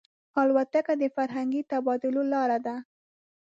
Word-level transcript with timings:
الوتکه 0.41 0.93
د 1.01 1.03
فرهنګي 1.15 1.61
تبادلو 1.71 2.21
لاره 2.33 2.57
ده. 2.65 2.75